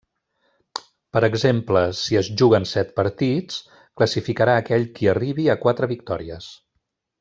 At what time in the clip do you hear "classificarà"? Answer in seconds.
4.03-4.59